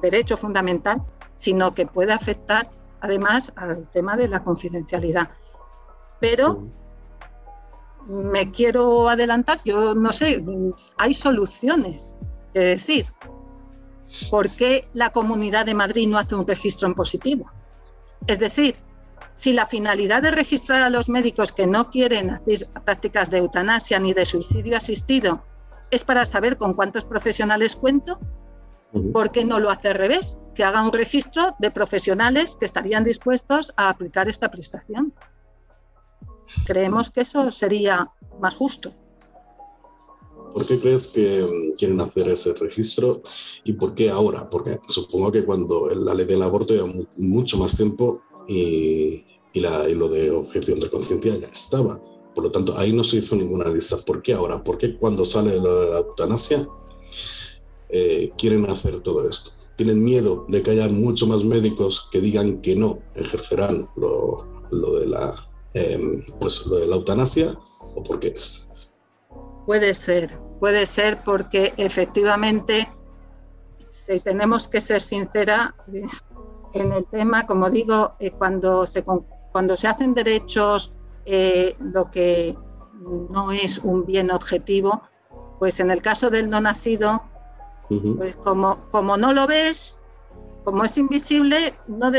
derecho 0.00 0.36
fundamental, 0.36 1.02
sino 1.38 1.72
que 1.72 1.86
puede 1.86 2.12
afectar 2.12 2.68
además 3.00 3.52
al 3.54 3.88
tema 3.90 4.16
de 4.16 4.26
la 4.26 4.42
confidencialidad. 4.42 5.30
Pero 6.18 6.66
me 8.08 8.50
quiero 8.50 9.08
adelantar, 9.08 9.60
yo 9.64 9.94
no 9.94 10.12
sé, 10.12 10.44
hay 10.96 11.14
soluciones. 11.14 12.16
Es 12.54 12.64
decir, 12.64 13.06
¿por 14.32 14.50
qué 14.50 14.88
la 14.94 15.10
Comunidad 15.10 15.64
de 15.64 15.74
Madrid 15.74 16.08
no 16.08 16.18
hace 16.18 16.34
un 16.34 16.44
registro 16.44 16.88
en 16.88 16.94
positivo? 16.94 17.48
Es 18.26 18.40
decir, 18.40 18.74
si 19.34 19.52
la 19.52 19.66
finalidad 19.66 20.22
de 20.22 20.32
registrar 20.32 20.82
a 20.82 20.90
los 20.90 21.08
médicos 21.08 21.52
que 21.52 21.68
no 21.68 21.88
quieren 21.88 22.30
hacer 22.30 22.68
prácticas 22.84 23.30
de 23.30 23.38
eutanasia 23.38 24.00
ni 24.00 24.12
de 24.12 24.26
suicidio 24.26 24.76
asistido 24.76 25.44
es 25.92 26.02
para 26.02 26.26
saber 26.26 26.56
con 26.56 26.74
cuántos 26.74 27.04
profesionales 27.04 27.76
cuento, 27.76 28.18
¿por 29.12 29.30
qué 29.30 29.44
no 29.44 29.60
lo 29.60 29.70
hace 29.70 29.88
al 29.88 29.94
revés? 29.94 30.38
Que 30.54 30.64
haga 30.64 30.82
un 30.82 30.92
registro 30.92 31.54
de 31.58 31.70
profesionales 31.70 32.56
que 32.58 32.64
estarían 32.64 33.04
dispuestos 33.04 33.72
a 33.76 33.88
aplicar 33.88 34.28
esta 34.28 34.50
prestación. 34.50 35.12
Creemos 36.66 37.10
que 37.10 37.22
eso 37.22 37.52
sería 37.52 38.10
más 38.40 38.54
justo. 38.54 38.92
¿Por 40.52 40.66
qué 40.66 40.80
crees 40.80 41.08
que 41.08 41.42
mm, 41.42 41.76
quieren 41.76 42.00
hacer 42.00 42.28
ese 42.28 42.54
registro 42.54 43.22
y 43.64 43.74
por 43.74 43.94
qué 43.94 44.10
ahora? 44.10 44.48
Porque 44.48 44.78
supongo 44.82 45.30
que 45.30 45.44
cuando 45.44 45.88
la 45.94 46.14
ley 46.14 46.26
del 46.26 46.42
aborto 46.42 46.74
lleva 46.74 46.88
mucho 47.18 47.58
más 47.58 47.76
tiempo 47.76 48.22
y, 48.48 49.24
lo 49.94 50.08
de 50.08 50.30
objeción 50.30 50.78
de 50.78 50.88
conciencia 50.88 51.36
ya 51.36 51.48
estaba. 51.48 52.00
Por 52.34 52.44
lo 52.44 52.50
tanto, 52.52 52.78
ahí 52.78 52.92
no 52.92 53.02
se 53.02 53.16
hizo 53.16 53.34
ninguna 53.34 53.68
lista. 53.68 53.96
¿Por 53.98 54.22
qué 54.22 54.32
ahora? 54.32 54.62
¿Por 54.62 54.78
qué 54.78 54.96
cuando 54.96 55.24
sale 55.24 55.58
la 55.58 55.98
eutanasia 55.98 56.68
eh, 57.90 58.32
quieren 58.36 58.68
hacer 58.68 59.00
todo 59.00 59.28
esto? 59.28 59.50
¿Tienen 59.76 60.02
miedo 60.02 60.44
de 60.48 60.62
que 60.62 60.72
haya 60.72 60.88
mucho 60.88 61.26
más 61.26 61.44
médicos 61.44 62.08
que 62.10 62.20
digan 62.20 62.60
que 62.60 62.74
no 62.74 62.98
ejercerán 63.14 63.88
lo, 63.96 64.48
de, 64.70 65.06
la, 65.06 65.32
em, 65.74 66.22
pues, 66.40 66.66
lo 66.66 66.76
de 66.76 66.86
la 66.86 66.96
eutanasia? 66.96 67.56
¿O 67.94 68.02
por 68.02 68.18
qué 68.18 68.28
es? 68.28 68.68
Puede 69.66 69.94
ser, 69.94 70.36
puede 70.58 70.86
ser 70.86 71.22
porque 71.24 71.74
efectivamente, 71.76 72.88
si 73.88 74.18
tenemos 74.20 74.66
que 74.66 74.80
ser 74.80 75.00
sincera, 75.00 75.74
en 76.74 76.92
el 76.92 77.06
tema, 77.06 77.46
como 77.46 77.70
digo, 77.70 78.14
eh, 78.18 78.30
cuando, 78.30 78.86
se, 78.86 79.04
cuando 79.04 79.76
se 79.76 79.88
hacen 79.88 80.14
derechos 80.14 80.92
eh, 81.24 81.76
lo 81.78 82.10
que 82.10 82.56
no 83.30 83.52
es 83.52 83.78
un 83.78 84.04
bien 84.04 84.30
objetivo, 84.30 85.02
pues 85.58 85.80
en 85.80 85.90
el 85.90 86.02
caso 86.02 86.30
del 86.30 86.50
no 86.50 86.60
nacido, 86.60 87.22
pues 88.16 88.36
como, 88.36 88.78
como 88.90 89.16
no 89.16 89.32
lo 89.32 89.46
ves, 89.46 90.00
como 90.64 90.84
es 90.84 90.96
invisible, 90.98 91.74
no, 91.86 92.10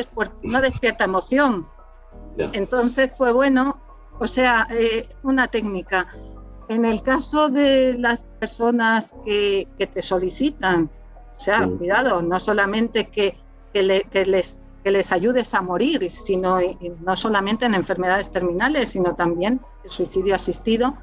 no 0.44 0.62
despierta 0.62 1.04
emoción. 1.04 1.68
Entonces, 2.54 3.12
pues 3.18 3.34
bueno, 3.34 3.80
o 4.20 4.28
sea, 4.28 4.68
eh, 4.72 5.10
una 5.24 5.48
técnica. 5.48 6.08
En 6.68 6.86
el 6.86 7.02
caso 7.02 7.50
de 7.50 7.96
las 7.98 8.24
personas 8.40 9.16
que, 9.26 9.68
que 9.78 9.88
te 9.88 10.02
solicitan, 10.02 10.90
o 11.36 11.40
sea, 11.40 11.68
cuidado, 11.68 12.22
no 12.22 12.40
solamente 12.40 13.10
que 13.10 13.38
que, 13.74 13.84
les, 14.26 14.60
que 14.84 14.92
les 14.92 15.12
ayudes 15.12 15.54
a 15.54 15.62
morir, 15.62 16.12
sino 16.12 16.58
no 17.02 17.16
solamente 17.16 17.66
en 17.66 17.76
enfermedades 17.76 18.32
terminales, 18.32 18.90
sino 18.90 19.16
también 19.16 19.62
el 19.84 19.92
suicidio 19.92 20.36
asistido. 20.36 20.96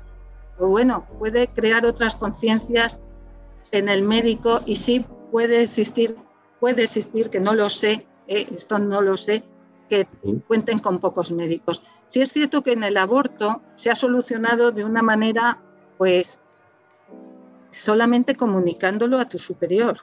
Pues 0.58 0.70
bueno, 0.70 1.06
puede 1.18 1.48
crear 1.48 1.84
otras 1.84 2.16
conciencias 2.16 3.00
en 3.72 3.88
el 3.88 4.02
médico 4.02 4.62
y 4.66 4.76
sí 4.76 5.04
puede 5.30 5.62
existir, 5.62 6.16
puede 6.60 6.84
existir, 6.84 7.30
que 7.30 7.40
no 7.40 7.54
lo 7.54 7.68
sé, 7.68 8.06
eh, 8.26 8.46
esto 8.50 8.78
no 8.78 9.00
lo 9.00 9.16
sé, 9.16 9.44
que 9.88 10.06
cuenten 10.46 10.78
con 10.78 10.98
pocos 10.98 11.30
médicos. 11.30 11.82
Sí 12.06 12.20
es 12.20 12.32
cierto 12.32 12.62
que 12.62 12.72
en 12.72 12.82
el 12.82 12.96
aborto 12.96 13.62
se 13.76 13.90
ha 13.90 13.96
solucionado 13.96 14.72
de 14.72 14.84
una 14.84 15.02
manera, 15.02 15.62
pues, 15.98 16.40
solamente 17.70 18.34
comunicándolo 18.34 19.18
a 19.18 19.28
tu 19.28 19.38
superior. 19.38 19.98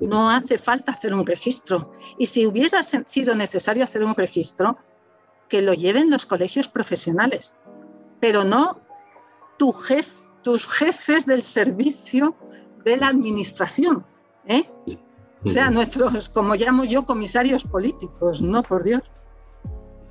No 0.00 0.30
hace 0.30 0.58
falta 0.58 0.92
hacer 0.92 1.14
un 1.14 1.26
registro. 1.26 1.92
Y 2.18 2.26
si 2.26 2.46
hubiera 2.46 2.82
sido 2.82 3.34
necesario 3.34 3.84
hacer 3.84 4.02
un 4.02 4.14
registro, 4.14 4.78
que 5.48 5.62
lo 5.62 5.74
lleven 5.74 6.10
los 6.10 6.24
colegios 6.24 6.68
profesionales, 6.68 7.54
pero 8.20 8.42
no 8.42 8.80
tu 9.58 9.70
tus 10.42 10.68
jefes 10.68 11.26
del 11.26 11.42
servicio 11.42 12.36
de 12.84 12.96
la 12.96 13.08
administración. 13.08 14.04
¿eh? 14.46 14.64
O 15.44 15.50
sea, 15.50 15.70
nuestros, 15.70 16.28
como 16.28 16.54
llamo 16.54 16.84
yo, 16.84 17.04
comisarios 17.04 17.64
políticos, 17.64 18.40
no 18.40 18.62
por 18.62 18.84
Dios. 18.84 19.02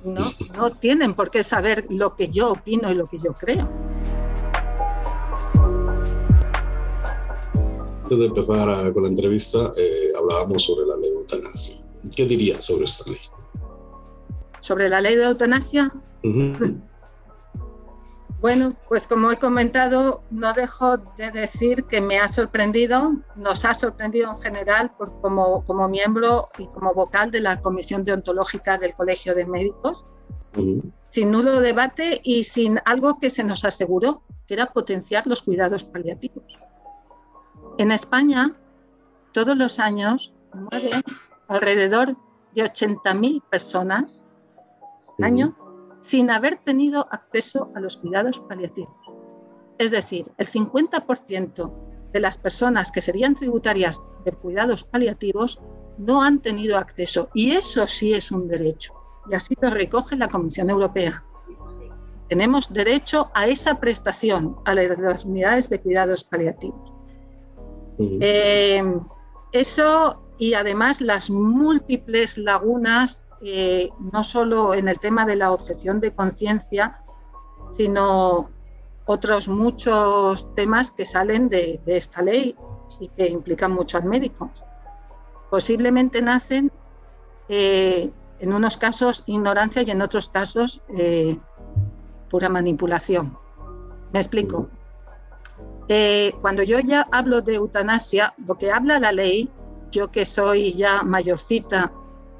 No, 0.04 0.24
no 0.56 0.70
tienen 0.70 1.14
por 1.14 1.30
qué 1.30 1.44
saber 1.44 1.86
lo 1.90 2.16
que 2.16 2.28
yo 2.28 2.52
opino 2.52 2.90
y 2.90 2.94
lo 2.94 3.06
que 3.06 3.18
yo 3.18 3.34
creo. 3.34 3.68
de 8.16 8.26
empezar 8.26 8.92
con 8.92 9.02
la 9.04 9.08
entrevista, 9.08 9.58
eh, 9.76 10.12
hablábamos 10.18 10.64
sobre 10.64 10.86
la 10.86 10.96
ley 10.96 11.10
de 11.10 11.16
eutanasia. 11.16 11.76
¿Qué 12.14 12.26
dirías 12.26 12.64
sobre 12.64 12.84
esta 12.84 13.10
ley? 13.10 13.18
¿Sobre 14.60 14.88
la 14.88 15.00
ley 15.00 15.16
de 15.16 15.24
eutanasia? 15.24 15.92
Bueno, 18.42 18.74
pues 18.88 19.06
como 19.06 19.30
he 19.30 19.36
comentado, 19.38 20.24
no 20.32 20.52
dejo 20.52 20.96
de 21.16 21.30
decir 21.30 21.84
que 21.84 22.00
me 22.00 22.18
ha 22.18 22.26
sorprendido, 22.26 23.12
nos 23.36 23.64
ha 23.64 23.72
sorprendido 23.72 24.32
en 24.32 24.36
general 24.36 24.90
por, 24.98 25.20
como, 25.20 25.64
como 25.64 25.86
miembro 25.86 26.48
y 26.58 26.66
como 26.66 26.92
vocal 26.92 27.30
de 27.30 27.40
la 27.40 27.60
Comisión 27.60 28.02
Deontológica 28.02 28.78
del 28.78 28.94
Colegio 28.94 29.36
de 29.36 29.46
Médicos, 29.46 30.06
sin 31.08 31.30
nulo 31.30 31.60
debate 31.60 32.20
y 32.24 32.42
sin 32.42 32.80
algo 32.84 33.20
que 33.20 33.30
se 33.30 33.44
nos 33.44 33.64
aseguró, 33.64 34.24
que 34.48 34.54
era 34.54 34.72
potenciar 34.72 35.24
los 35.28 35.42
cuidados 35.42 35.84
paliativos. 35.84 36.58
En 37.78 37.92
España, 37.92 38.56
todos 39.32 39.56
los 39.56 39.78
años 39.78 40.34
mueren 40.52 41.00
alrededor 41.46 42.16
de 42.56 42.64
80.000 42.64 43.40
personas 43.48 44.26
año 45.20 45.56
sin 46.02 46.30
haber 46.30 46.58
tenido 46.58 47.08
acceso 47.10 47.70
a 47.74 47.80
los 47.80 47.96
cuidados 47.96 48.40
paliativos. 48.40 48.94
Es 49.78 49.90
decir, 49.90 50.30
el 50.36 50.46
50% 50.46 51.72
de 52.12 52.20
las 52.20 52.36
personas 52.36 52.92
que 52.92 53.00
serían 53.00 53.34
tributarias 53.34 54.02
de 54.24 54.32
cuidados 54.32 54.84
paliativos 54.84 55.60
no 55.96 56.22
han 56.22 56.40
tenido 56.40 56.76
acceso 56.76 57.30
y 57.32 57.52
eso 57.52 57.86
sí 57.86 58.12
es 58.12 58.30
un 58.30 58.48
derecho 58.48 58.92
y 59.30 59.34
así 59.34 59.54
lo 59.60 59.70
recoge 59.70 60.16
la 60.16 60.28
Comisión 60.28 60.70
Europea. 60.70 61.24
Tenemos 62.28 62.72
derecho 62.72 63.30
a 63.34 63.46
esa 63.46 63.78
prestación, 63.78 64.56
a 64.64 64.74
las 64.74 65.24
unidades 65.24 65.68
de 65.68 65.80
cuidados 65.80 66.24
paliativos. 66.24 66.92
Eh, 67.98 68.82
eso 69.52 70.22
y 70.38 70.54
además 70.54 71.00
las 71.00 71.30
múltiples 71.30 72.38
lagunas 72.38 73.26
eh, 73.44 73.90
no 73.98 74.22
solo 74.22 74.72
en 74.72 74.86
el 74.86 75.00
tema 75.00 75.26
de 75.26 75.34
la 75.34 75.50
objeción 75.50 75.98
de 75.98 76.12
conciencia, 76.12 77.02
sino 77.76 78.50
otros 79.04 79.48
muchos 79.48 80.54
temas 80.54 80.92
que 80.92 81.04
salen 81.04 81.48
de, 81.48 81.80
esta 81.86 82.22
ley 82.22 82.54
y 83.00 83.08
que 83.08 83.26
implican 83.26 83.72
mucho 83.72 83.98
al 83.98 84.04
médico. 84.04 84.48
Posiblemente 85.50 86.22
nacen 86.22 86.70
eh, 87.48 88.12
en 88.38 88.52
unos 88.52 88.76
casos 88.76 89.24
ignorancia 89.26 89.82
y 89.82 89.90
en 89.90 90.02
otros 90.02 90.28
casos 90.28 90.80
eh, 90.96 91.36
pura 92.30 92.48
manipulación. 92.48 93.36
Me 94.12 94.20
explico. 94.20 94.68
cuando 96.40 96.62
yo 96.62 96.78
ya 96.78 97.08
hablo 97.10 97.42
de 97.42 97.56
eutanasia, 97.56 98.34
lo 98.46 98.56
que 98.56 98.70
habla 98.70 99.00
la 99.00 99.10
ley, 99.10 99.50
yo 99.90 100.12
que 100.12 100.24
soy 100.24 100.74
ya 100.74 101.02
mayorcita 101.02 101.92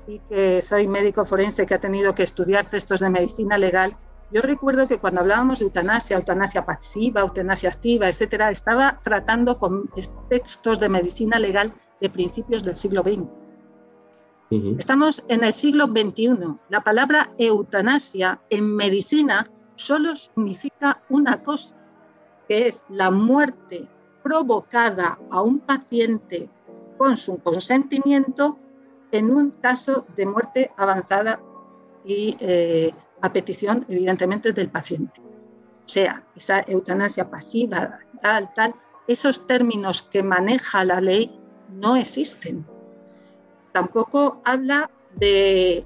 y 0.07 0.19
que 0.21 0.63
soy 0.63 0.89
médico 0.89 1.25
forense 1.25 1.67
que 1.67 1.75
ha 1.75 1.81
tenido 1.81 2.15
que 2.15 2.23
estudiar 2.23 2.69
textos 2.69 3.01
de 3.01 3.11
medicina 3.11 3.59
legal, 3.59 3.97
yo 4.33 4.41
recuerdo 4.41 4.89
que 4.89 4.99
cuando 4.99 5.21
hablábamos 5.21 5.59
de 5.59 5.67
eutanasia, 5.67 6.17
eutanasia 6.17 6.65
pasiva, 6.65 7.21
eutanasia 7.21 7.69
activa, 7.69 8.09
etcétera, 8.09 8.51
estaba 8.51 8.99
tratando 9.03 9.59
con 9.59 9.91
textos 10.31 10.81
de 10.81 10.89
medicina 10.89 11.39
legal 11.39 11.75
de 12.01 12.09
principios 12.09 12.63
del 12.63 12.77
siglo 12.77 13.03
XX. 13.03 13.31
Estamos 14.79 15.25
en 15.29 15.45
el 15.45 15.55
siglo 15.55 15.87
XXI. 15.87 16.59
La 16.69 16.83
palabra 16.83 17.31
eutanasia 17.39 18.41
en 18.51 18.75
medicina 18.75 19.47
solo 19.77 20.17
significa 20.17 21.03
una 21.09 21.43
cosa, 21.43 21.77
que 22.49 22.69
es 22.69 22.85
la 22.89 23.11
muerte 23.11 23.89
provocada 24.23 25.19
a 25.31 25.43
un 25.43 25.59
paciente 25.61 26.49
con 26.99 27.17
su 27.17 27.39
consentimiento 27.39 28.59
en 29.13 29.31
un 29.31 29.51
caso 29.51 30.07
de 30.17 30.27
muerte 30.27 30.73
avanzada 30.77 31.41
y 32.05 32.37
eh, 32.41 32.93
a 33.21 33.33
petición, 33.33 33.87
evidentemente, 33.89 34.53
del 34.53 34.69
paciente. 34.69 35.21
O 35.85 35.89
sea, 35.89 36.25
esa 36.35 36.61
eutanasia 36.61 37.31
pasiva, 37.31 38.01
tal, 38.21 38.53
tal, 38.55 38.75
esos 39.07 39.47
términos 39.47 40.03
que 40.03 40.23
maneja 40.23 40.85
la 40.85 41.01
ley 41.01 41.39
no 41.71 41.97
existen. 41.97 42.67
Tampoco 43.73 44.41
habla 44.45 44.91
de, 45.17 45.85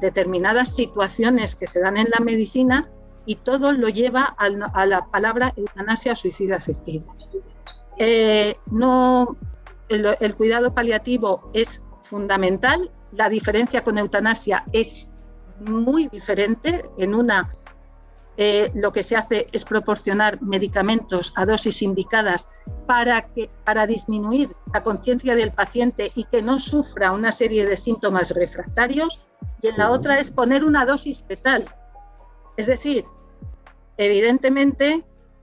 determinadas 0.00 0.74
situaciones 0.74 1.56
que 1.56 1.66
se 1.66 1.80
dan 1.80 1.96
en 1.96 2.08
la 2.10 2.20
medicina 2.20 2.88
y 3.26 3.36
todo 3.36 3.72
lo 3.72 3.88
lleva 3.88 4.24
a, 4.38 4.48
la 4.86 5.06
palabra 5.06 5.52
eutanasia 5.56 6.12
o 6.12 6.16
suicidio 6.16 6.56
asistido. 6.56 7.04
Eh, 7.98 8.56
no, 8.70 9.36
el, 9.88 10.34
cuidado 10.34 10.74
paliativo 10.74 11.50
es 11.52 11.82
fundamental. 12.12 12.90
La 13.12 13.30
diferencia 13.30 13.82
con 13.82 13.96
eutanasia 13.96 14.64
es 14.72 15.14
muy 15.60 16.08
diferente. 16.08 16.84
En 16.98 17.14
una, 17.14 17.54
eh, 18.36 18.70
lo 18.74 18.92
que 18.92 19.02
se 19.02 19.16
hace 19.16 19.46
es 19.50 19.64
proporcionar 19.64 20.40
medicamentos 20.42 21.32
a 21.36 21.46
dosis 21.46 21.80
indicadas 21.80 22.50
para, 22.86 23.22
que, 23.32 23.48
para 23.64 23.86
disminuir 23.86 24.54
la 24.74 24.82
conciencia 24.82 25.34
del 25.34 25.52
paciente 25.52 26.12
y 26.14 26.24
que 26.24 26.42
no 26.42 26.58
sufra 26.58 27.12
una 27.12 27.32
serie 27.32 27.64
de 27.66 27.78
síntomas 27.78 28.30
refractarios. 28.32 29.24
Y 29.62 29.68
en 29.68 29.78
la 29.78 29.90
otra 29.90 30.18
es 30.18 30.30
poner 30.30 30.64
una 30.64 30.84
dosis 30.84 31.24
fetal. 31.26 31.64
Es 32.58 32.66
decir, 32.66 33.06
evidentemente 33.96 35.02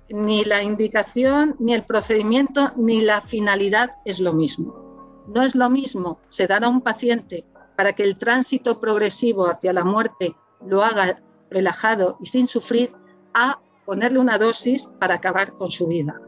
ni 0.10 0.43
la 0.43 0.62
indicación, 0.62 1.55
ni 1.60 1.73
el 1.73 1.84
procedimiento, 1.84 2.71
ni 2.75 3.01
la 3.01 3.21
finalidad 3.21 3.95
es 4.05 4.19
lo 4.19 4.34
mismo. 4.34 4.88
No 5.33 5.43
es 5.43 5.55
lo 5.55 5.69
mismo 5.69 6.19
sedar 6.29 6.63
a 6.63 6.69
un 6.69 6.81
paciente 6.81 7.45
para 7.75 7.93
que 7.93 8.03
el 8.03 8.17
tránsito 8.17 8.79
progresivo 8.79 9.47
hacia 9.49 9.73
la 9.73 9.83
muerte 9.83 10.35
lo 10.65 10.83
haga 10.83 11.21
relajado 11.49 12.17
y 12.19 12.25
sin 12.25 12.47
sufrir 12.47 12.91
a 13.33 13.59
ponerle 13.85 14.19
una 14.19 14.37
dosis 14.37 14.87
para 14.99 15.15
acabar 15.15 15.53
con 15.53 15.69
su 15.69 15.87
vida. 15.87 16.19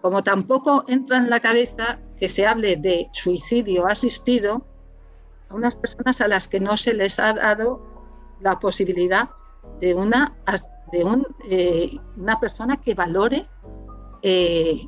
Como 0.00 0.24
tampoco 0.24 0.84
entra 0.88 1.18
en 1.18 1.30
la 1.30 1.40
cabeza 1.40 2.00
que 2.16 2.28
se 2.28 2.46
hable 2.46 2.76
de 2.76 3.08
suicidio 3.12 3.86
asistido 3.86 4.66
a 5.48 5.54
unas 5.54 5.74
personas 5.76 6.20
a 6.20 6.28
las 6.28 6.48
que 6.48 6.58
no 6.58 6.76
se 6.76 6.94
les 6.94 7.18
ha 7.18 7.34
dado 7.34 7.80
la 8.40 8.58
posibilidad 8.58 9.30
de 9.80 9.94
una, 9.94 10.36
de 10.90 11.24
eh, 11.44 11.98
una 12.16 12.40
persona 12.40 12.76
que 12.78 12.94
valore 12.94 13.48
eh, 14.22 14.86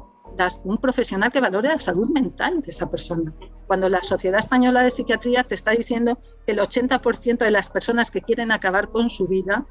un 0.65 0.79
profesional 0.79 1.31
que 1.31 1.41
valore 1.41 1.69
la 1.69 1.81
salud 1.81 2.09
mental 2.09 2.61
de 2.61 2.71
esa 2.71 2.91
persona. 2.91 3.33
Cuando 3.67 3.89
la 3.89 4.03
Sociedad 4.03 4.39
Española 4.39 4.83
de 4.83 4.91
Psiquiatría 4.91 5.45
te 5.45 5.55
está 5.55 5.71
diciendo 5.71 6.19
que 6.47 6.53
el 6.53 6.59
80% 6.59 7.39
de 7.39 7.51
las 7.51 7.71
personas 7.71 8.11
que 8.11 8.21
quieren 8.21 8.51
acabar 8.51 8.91
con 8.91 9.11
su 9.11 9.27
vida 9.27 9.67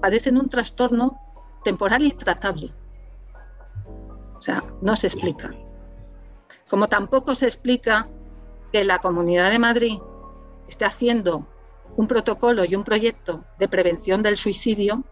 padecen 0.00 0.38
un 0.38 0.48
trastorno 0.48 1.18
temporal 1.62 2.04
y 2.04 2.12
tratable. 2.12 2.72
O 4.36 4.42
sea, 4.42 4.64
no 4.82 4.96
se 4.96 5.08
explica. 5.08 5.50
Como 6.70 6.88
tampoco 6.88 7.34
se 7.34 7.46
explica 7.46 8.08
que 8.72 8.84
la 8.84 8.98
Comunidad 8.98 9.50
de 9.50 9.58
Madrid 9.58 9.98
esté 10.68 10.84
haciendo 10.84 11.46
un 11.96 12.06
protocolo 12.06 12.64
y 12.64 12.74
un 12.74 12.84
proyecto 12.84 13.44
de 13.58 13.68
prevención 13.68 14.22
del 14.22 14.36
suicidio 14.36 15.04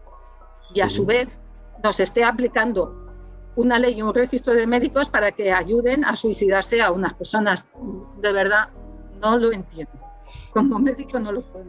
y 0.73 0.81
a 0.81 0.89
su 0.89 1.05
vez 1.05 1.39
nos 1.83 1.99
esté 1.99 2.23
aplicando 2.23 3.02
una 3.55 3.79
ley 3.79 3.95
y 3.97 4.01
un 4.01 4.13
registro 4.13 4.53
de 4.53 4.65
médicos 4.67 5.09
para 5.09 5.31
que 5.31 5.51
ayuden 5.51 6.05
a 6.05 6.15
suicidarse 6.15 6.81
a 6.81 6.91
unas 6.91 7.13
personas. 7.13 7.65
De 8.21 8.31
verdad, 8.31 8.69
no 9.21 9.37
lo 9.37 9.51
entiendo. 9.51 9.93
Como 10.51 10.79
médico 10.79 11.19
no 11.19 11.31
lo 11.31 11.41
puedo 11.41 11.65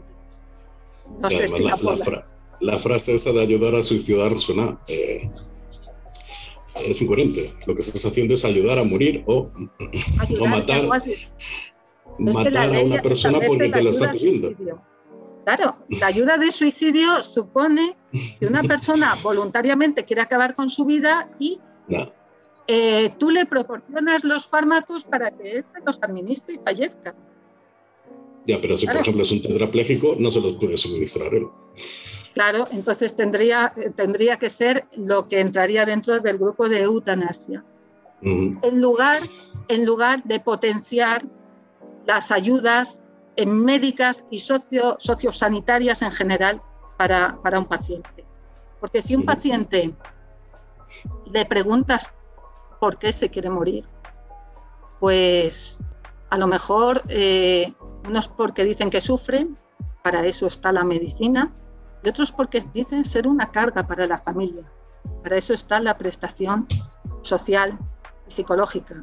No 1.20 1.30
sé 1.30 1.48
si 1.48 1.62
la, 2.60 2.78
frase 2.78 3.14
esa 3.14 3.32
de 3.32 3.40
ayudar 3.40 3.74
a 3.74 3.82
suicidar 3.82 4.36
suena... 4.38 4.78
Eh, 4.88 5.30
es 6.76 7.00
incoherente. 7.00 7.52
Lo 7.66 7.74
que 7.74 7.80
estás 7.80 8.04
haciendo 8.04 8.34
es 8.34 8.44
ayudar 8.44 8.78
a 8.78 8.84
morir 8.84 9.22
o, 9.26 9.50
o 10.40 10.46
matar, 10.46 10.88
matar 12.18 12.74
a 12.74 12.80
una 12.80 13.00
persona 13.00 13.38
porque 13.46 13.68
te 13.68 13.82
lo 13.82 13.90
está 13.90 14.10
pidiendo. 14.10 14.50
Claro, 15.44 15.76
la 16.00 16.06
ayuda 16.06 16.38
de 16.38 16.50
suicidio 16.50 17.22
supone 17.22 17.96
que 18.40 18.46
una 18.46 18.62
persona 18.62 19.12
voluntariamente 19.22 20.04
quiere 20.04 20.22
acabar 20.22 20.54
con 20.54 20.70
su 20.70 20.84
vida 20.84 21.30
y 21.38 21.60
eh, 22.66 23.10
tú 23.18 23.30
le 23.30 23.46
proporcionas 23.46 24.24
los 24.24 24.46
fármacos 24.46 25.04
para 25.04 25.30
que 25.30 25.58
él 25.58 25.64
se 25.66 25.80
los 25.84 26.02
administre 26.02 26.54
y 26.54 26.58
fallezca. 26.58 27.14
Ya, 28.46 28.60
pero 28.60 28.76
si 28.76 28.86
por 28.86 28.96
ejemplo 28.96 29.22
es 29.22 29.32
un 29.32 29.42
tetrapléjico, 29.42 30.16
no 30.18 30.30
se 30.30 30.40
los 30.40 30.54
puede 30.54 30.76
suministrar 30.76 31.32
él. 31.34 31.46
Claro, 32.34 32.66
entonces 32.72 33.14
tendría, 33.14 33.72
tendría 33.96 34.38
que 34.38 34.50
ser 34.50 34.86
lo 34.96 35.28
que 35.28 35.40
entraría 35.40 35.86
dentro 35.86 36.18
del 36.20 36.38
grupo 36.38 36.68
de 36.68 36.82
eutanasia. 36.82 37.64
en, 38.22 38.80
lugar, 38.80 39.20
en 39.68 39.84
lugar 39.84 40.24
de 40.24 40.40
potenciar 40.40 41.24
las 42.06 42.30
ayudas 42.30 42.98
médicas 43.46 44.24
y 44.30 44.38
socio, 44.38 44.96
sociosanitarias 44.98 46.02
en 46.02 46.10
general 46.10 46.62
para, 46.96 47.38
para 47.42 47.58
un 47.58 47.66
paciente. 47.66 48.24
Porque 48.80 49.00
si 49.02 49.14
un 49.14 49.24
paciente 49.24 49.94
le 51.30 51.44
preguntas 51.46 52.10
por 52.80 52.98
qué 52.98 53.12
se 53.12 53.30
quiere 53.30 53.50
morir, 53.50 53.88
pues 55.00 55.80
a 56.30 56.38
lo 56.38 56.46
mejor 56.46 57.02
eh, 57.08 57.72
unos 58.06 58.28
porque 58.28 58.64
dicen 58.64 58.90
que 58.90 59.00
sufren, 59.00 59.56
para 60.02 60.26
eso 60.26 60.46
está 60.46 60.72
la 60.72 60.84
medicina, 60.84 61.52
y 62.02 62.08
otros 62.08 62.32
porque 62.32 62.62
dicen 62.74 63.04
ser 63.04 63.26
una 63.26 63.50
carga 63.50 63.86
para 63.86 64.06
la 64.06 64.18
familia. 64.18 64.70
Para 65.22 65.36
eso 65.36 65.54
está 65.54 65.80
la 65.80 65.96
prestación 65.96 66.66
social 67.22 67.78
y 68.26 68.30
psicológica. 68.30 69.02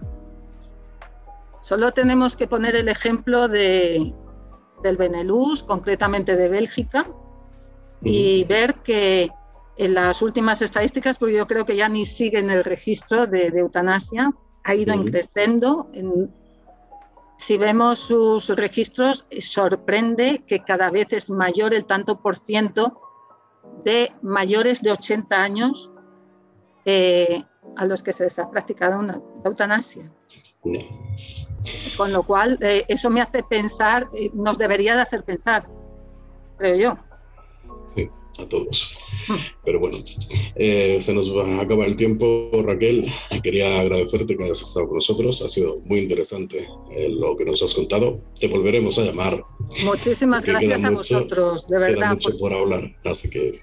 Solo 1.61 1.91
tenemos 1.91 2.35
que 2.35 2.47
poner 2.47 2.75
el 2.75 2.89
ejemplo 2.89 3.47
de, 3.47 4.13
del 4.83 4.97
Benelux, 4.97 5.63
concretamente 5.63 6.35
de 6.35 6.49
Bélgica, 6.49 7.07
y 8.03 8.43
ver 8.45 8.75
que 8.75 9.31
en 9.77 9.93
las 9.93 10.21
últimas 10.21 10.61
estadísticas, 10.61 11.17
porque 11.17 11.35
yo 11.35 11.47
creo 11.47 11.65
que 11.65 11.75
ya 11.75 11.89
ni 11.89 12.05
siguen 12.05 12.49
el 12.49 12.63
registro 12.63 13.27
de, 13.27 13.47
eutanasia, 13.47 14.33
ha 14.63 14.75
ido 14.75 14.93
creciendo. 15.03 15.89
si 17.37 17.57
vemos 17.57 17.99
sus 17.99 18.49
registros, 18.49 19.25
sorprende 19.39 20.43
que 20.45 20.63
cada 20.63 20.89
vez 20.89 21.13
es 21.13 21.29
mayor 21.29 21.73
el 21.73 21.85
tanto 21.85 22.21
por 22.21 22.37
ciento 22.37 23.01
de 23.83 24.11
mayores 24.21 24.81
de 24.81 24.91
80 24.91 25.41
años 25.41 25.91
eh, 26.85 27.43
a 27.75 27.85
los 27.85 28.03
que 28.03 28.13
se 28.13 28.25
les 28.25 28.39
ha 28.39 28.49
practicado 28.49 28.99
una 28.99 29.21
eutanasia. 29.43 30.11
Con 31.97 32.11
lo 32.11 32.23
cual, 32.23 32.57
eh, 32.61 32.85
eso 32.87 33.09
me 33.09 33.21
hace 33.21 33.43
pensar, 33.43 34.09
eh, 34.13 34.31
nos 34.33 34.57
debería 34.57 34.95
de 34.95 35.01
hacer 35.01 35.23
pensar, 35.23 35.67
creo 36.57 36.75
yo. 36.75 37.10
A 38.39 38.45
todos. 38.45 38.97
Pero 39.65 39.79
bueno, 39.79 39.97
eh, 40.55 40.99
se 41.01 41.13
nos 41.13 41.31
va 41.35 41.45
a 41.45 41.61
acabar 41.61 41.87
el 41.87 41.97
tiempo, 41.97 42.49
Raquel. 42.63 43.05
Quería 43.43 43.81
agradecerte 43.81 44.37
que 44.37 44.43
hayas 44.43 44.61
estado 44.61 44.87
con 44.87 44.95
nosotros. 44.95 45.41
Ha 45.41 45.49
sido 45.49 45.75
muy 45.85 45.99
interesante 45.99 46.57
lo 47.09 47.35
que 47.35 47.45
nos 47.45 47.61
has 47.61 47.73
contado. 47.73 48.21
Te 48.39 48.47
volveremos 48.47 48.97
a 48.97 49.03
llamar. 49.03 49.43
Muchísimas 49.83 50.45
gracias 50.45 50.83
a 50.83 50.89
vosotros, 50.91 51.67
de 51.67 51.77
verdad. 51.77 51.95
Queda 51.95 52.13
mucho 52.13 52.37
por 52.37 52.53
hablar, 52.53 52.95
así 53.05 53.29
que 53.29 53.61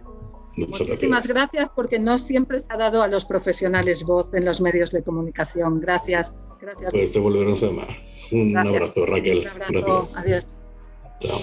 Muchísimas 0.67 1.29
gracias 1.29 1.69
porque 1.75 1.99
no 1.99 2.19
siempre 2.19 2.61
se 2.61 2.67
ha 2.71 2.77
dado 2.77 3.03
a 3.03 3.09
los 3.09 3.25
profesionales 3.25 4.03
voz 4.05 4.35
en 4.35 4.45
los 4.45 4.61
medios 4.61 4.91
de 4.91 5.03
comunicación. 5.03 5.81
Gracias. 5.81 6.33
gracias. 6.61 6.91
Pues 6.91 7.13
te 7.13 7.19
volveremos 7.19 7.63
a 7.63 7.67
llamar. 7.67 7.87
Un 8.33 8.57
abrazo, 8.57 9.07
Raquel. 9.07 9.47
Gracias. 9.69 10.17
Adiós. 10.17 10.47
Chao. 11.21 11.41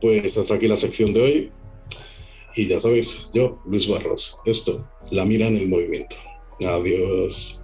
Pues 0.00 0.38
hasta 0.38 0.54
aquí 0.54 0.68
la 0.68 0.76
sección 0.76 1.12
de 1.12 1.22
hoy. 1.22 1.52
Y 2.58 2.66
ya 2.66 2.80
sabes, 2.80 3.30
yo, 3.34 3.62
Luis 3.66 3.86
Barros, 3.86 4.36
esto, 4.44 4.84
La 5.12 5.24
Mira 5.24 5.46
en 5.46 5.58
el 5.58 5.68
Movimiento. 5.68 6.16
Adiós. 6.60 7.62